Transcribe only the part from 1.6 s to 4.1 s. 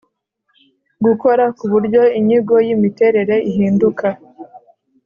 buryo inyigo y imiterere ihinduka.